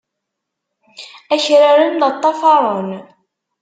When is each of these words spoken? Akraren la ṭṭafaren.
Akraren 1.33 1.93
la 1.99 2.09
ṭṭafaren. 2.21 2.89